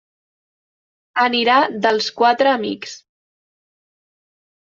Anirà 1.23 1.57
dels 1.83 2.09
quatre 2.21 2.53
amics. 2.59 2.95